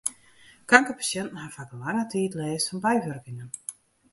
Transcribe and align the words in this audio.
Kankerpasjinten 0.71 1.41
ha 1.41 1.45
faak 1.55 1.75
lange 1.81 2.07
tiid 2.15 2.39
lêst 2.39 2.67
fan 2.69 2.81
bywurkingen. 2.87 3.49